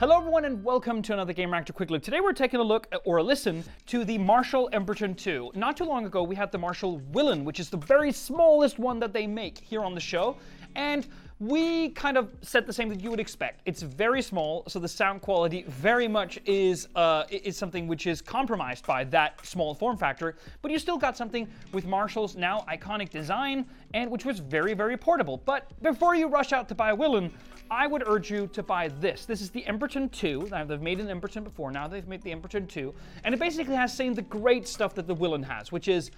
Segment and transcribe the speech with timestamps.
[0.00, 2.02] Hello everyone and welcome to another Gamereactor Quick Look.
[2.02, 5.52] Today we're taking a look at, or a listen to the Marshall Emberton 2.
[5.54, 8.98] Not too long ago we had the Marshall Willen, which is the very smallest one
[8.98, 10.36] that they make here on the show.
[10.74, 11.06] And
[11.40, 13.60] we kind of said the same that you would expect.
[13.66, 18.22] It's very small, so the sound quality very much is uh, is something which is
[18.22, 20.36] compromised by that small form factor.
[20.62, 24.96] But you still got something with Marshall's now iconic design, and which was very very
[24.96, 25.42] portable.
[25.44, 27.32] But before you rush out to buy a Willen,
[27.70, 29.26] I would urge you to buy this.
[29.26, 30.48] This is the Emberton 2.
[30.50, 31.70] Now, they've made an Emberton before.
[31.70, 32.94] Now they've made the Emberton 2,
[33.24, 36.10] and it basically has the same the great stuff that the Willen has, which is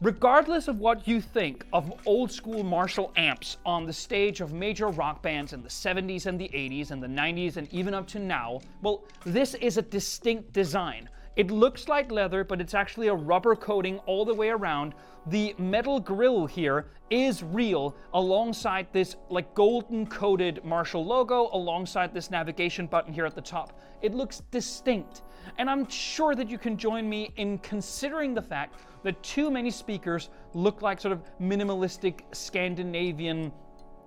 [0.00, 4.88] Regardless of what you think of old school Marshall amps on the stage of major
[4.88, 8.18] rock bands in the 70s and the 80s and the 90s and even up to
[8.18, 11.08] now, well, this is a distinct design.
[11.36, 14.94] It looks like leather, but it's actually a rubber coating all the way around.
[15.26, 22.30] The metal grill here is real alongside this like golden coated Marshall logo alongside this
[22.30, 23.80] navigation button here at the top.
[24.00, 25.22] It looks distinct.
[25.58, 29.70] And I'm sure that you can join me in considering the fact that too many
[29.70, 33.52] speakers look like sort of minimalistic Scandinavian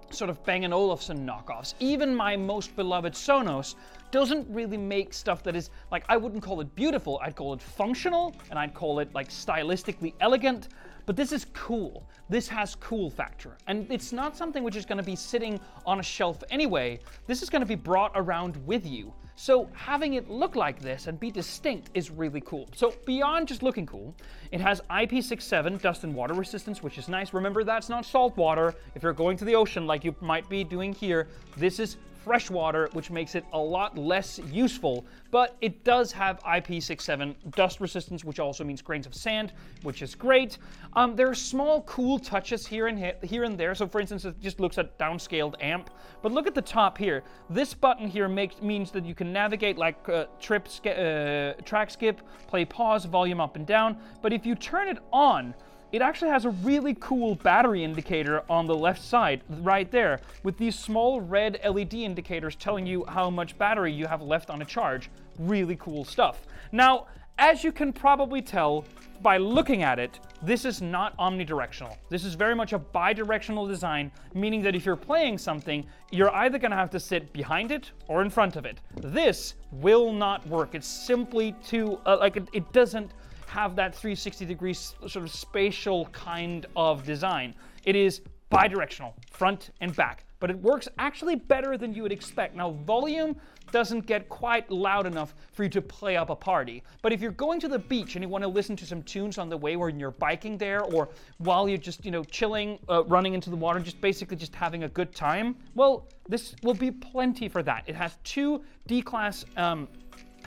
[0.09, 1.73] sort of Bang & Olufsen knockoffs.
[1.79, 3.75] Even my most beloved Sonos
[4.11, 7.61] doesn't really make stuff that is like I wouldn't call it beautiful, I'd call it
[7.61, 10.69] functional and I'd call it like stylistically elegant.
[11.05, 12.05] But this is cool.
[12.29, 13.57] This has cool factor.
[13.67, 16.99] And it's not something which is going to be sitting on a shelf anyway.
[17.27, 19.13] This is going to be brought around with you.
[19.39, 22.67] So having it look like this and be distinct is really cool.
[22.73, 24.15] So beyond just looking cool,
[24.51, 27.35] it has IP67 dust and water resistance, which is nice.
[27.35, 28.73] Remember, that's not salt water.
[28.95, 31.97] If you're going to the ocean like you might be doing here, this is
[32.27, 37.79] fresh water, which makes it a lot less useful, but it does have IP67 dust
[37.79, 40.57] resistance, which also means grains of sand, which is great.
[40.91, 43.73] Um, there are small cool touches here and here and there.
[43.75, 45.89] So for instance, it just looks at downscaled amp,
[46.21, 47.23] but look at the top here.
[47.49, 52.19] This button here makes means that you can navigate like uh, trip, uh, track skip,
[52.47, 53.95] play pause, volume up and down.
[54.21, 55.55] But if you turn it on,
[55.91, 60.57] it actually has a really cool battery indicator on the left side, right there, with
[60.57, 64.65] these small red LED indicators telling you how much battery you have left on a
[64.65, 65.09] charge.
[65.39, 66.45] Really cool stuff.
[66.71, 67.07] Now,
[67.39, 68.83] as you can probably tell
[69.21, 71.95] by looking at it, this is not omnidirectional.
[72.09, 76.59] This is very much a bidirectional design, meaning that if you're playing something, you're either
[76.59, 78.79] going to have to sit behind it or in front of it.
[78.95, 80.75] This will not work.
[80.75, 83.11] It's simply too, uh, like, it, it doesn't
[83.47, 87.55] have that 360 degrees sort of spatial kind of design.
[87.85, 88.21] It is
[88.51, 92.55] bidirectional, front and back, but it works actually better than you would expect.
[92.55, 93.35] Now, volume
[93.71, 96.83] doesn't get quite loud enough for you to play up a party.
[97.01, 99.37] But if you're going to the beach and you want to listen to some tunes
[99.37, 103.03] on the way when you're biking there or while you're just, you know, chilling, uh,
[103.05, 106.91] running into the water, just basically just having a good time, well, this will be
[106.91, 107.83] plenty for that.
[107.87, 109.87] It has two D-class um,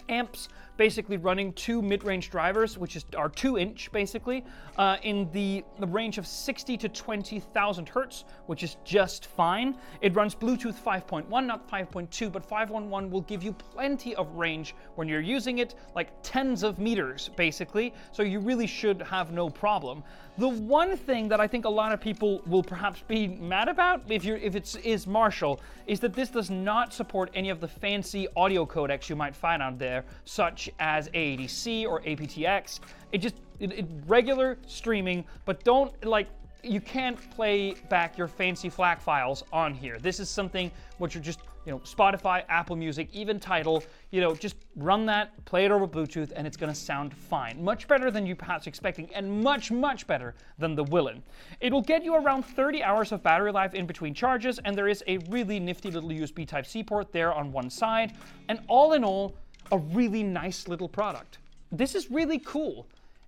[0.09, 0.49] amps
[0.81, 4.43] basically running two mid-range drivers, which is are two inch basically,
[4.79, 9.77] uh, in the, the range of 60 to 20,000 hertz, which is just fine.
[10.01, 15.07] It runs Bluetooth 5.1, not 5.2, but 5.1 will give you plenty of range when
[15.07, 20.03] you're using it, like tens of meters basically, so you really should have no problem.
[20.39, 24.01] The one thing that I think a lot of people will perhaps be mad about,
[24.09, 27.69] if you're if it's is Marshall, is that this does not support any of the
[27.69, 32.81] fancy audio codecs you might find out there, such as AADC or aptX.
[33.13, 36.29] It just it, it, regular streaming, but don't like
[36.63, 39.99] you can't play back your fancy FLAC files on here.
[39.99, 44.35] This is something which are just, you know, Spotify, Apple Music, even Tidal, you know,
[44.35, 47.63] just run that, play it over Bluetooth, and it's gonna sound fine.
[47.63, 51.23] Much better than you perhaps expecting, and much, much better than the Willen.
[51.61, 54.89] It will get you around 30 hours of battery life in between charges, and there
[54.89, 58.13] is a really nifty little USB Type-C port there on one side,
[58.49, 59.35] and all in all,
[59.73, 61.39] a really nice little product.
[61.73, 62.87] This is really cool.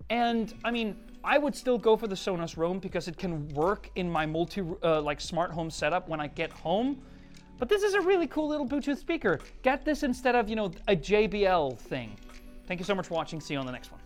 [0.09, 3.89] And I mean, I would still go for the Sonos Roam because it can work
[3.95, 7.01] in my multi uh, like smart home setup when I get home.
[7.59, 9.39] But this is a really cool little Bluetooth speaker.
[9.61, 12.17] Get this instead of, you know, a JBL thing.
[12.67, 13.39] Thank you so much for watching.
[13.39, 14.02] See you on the next one.